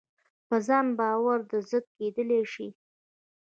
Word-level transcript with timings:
په 0.47 0.55
ځان 0.67 0.87
باور 0.99 1.39
زده 1.65 1.79
کېدلای 1.95 2.43
شي. 2.53 2.67